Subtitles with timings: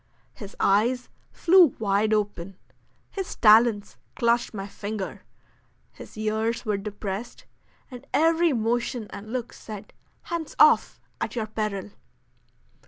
[0.33, 2.57] His eyes flew wide open,
[3.11, 5.21] his talons clutched my finger,
[5.91, 7.45] his ears were depressed,
[7.91, 9.93] and every motion and look said,
[10.23, 11.91] "Hands off, at your peril."